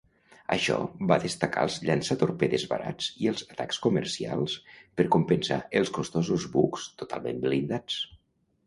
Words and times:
Això 0.53 0.77
va 1.11 1.17
destacar 1.25 1.65
els 1.67 1.75
llançatorpedes 1.89 2.65
barats 2.73 3.11
i 3.25 3.29
els 3.33 3.45
atacs 3.57 3.83
comercials 3.87 4.57
per 5.01 5.09
compensar 5.19 5.61
els 5.83 5.95
costosos 6.01 6.53
bucs 6.59 6.91
totalment 7.05 7.47
blindats. 7.49 8.03